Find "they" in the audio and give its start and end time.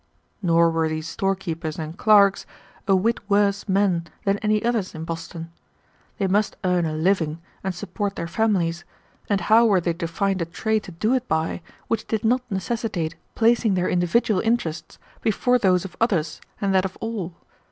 6.17-6.25, 9.79-9.93